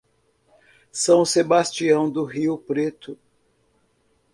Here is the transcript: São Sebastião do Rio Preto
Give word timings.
São 0.91 1.23
Sebastião 1.23 2.09
do 2.09 2.23
Rio 2.25 2.57
Preto 2.57 3.19